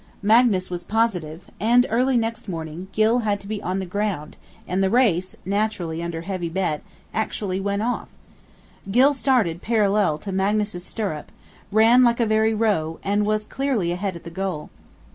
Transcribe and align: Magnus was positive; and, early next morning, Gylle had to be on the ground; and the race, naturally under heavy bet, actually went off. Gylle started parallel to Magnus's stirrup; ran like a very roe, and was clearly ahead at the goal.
Magnus 0.23 0.71
was 0.71 0.83
positive; 0.83 1.43
and, 1.59 1.85
early 1.91 2.17
next 2.17 2.49
morning, 2.49 2.87
Gylle 2.91 3.19
had 3.19 3.39
to 3.41 3.45
be 3.47 3.61
on 3.61 3.77
the 3.77 3.85
ground; 3.85 4.35
and 4.67 4.81
the 4.83 4.89
race, 4.89 5.35
naturally 5.45 6.01
under 6.01 6.21
heavy 6.21 6.49
bet, 6.49 6.81
actually 7.13 7.59
went 7.59 7.83
off. 7.83 8.07
Gylle 8.89 9.13
started 9.13 9.61
parallel 9.61 10.17
to 10.17 10.31
Magnus's 10.31 10.83
stirrup; 10.83 11.31
ran 11.71 12.01
like 12.03 12.19
a 12.19 12.25
very 12.25 12.55
roe, 12.55 12.97
and 13.03 13.27
was 13.27 13.45
clearly 13.45 13.91
ahead 13.91 14.15
at 14.15 14.23
the 14.23 14.31
goal. 14.31 14.71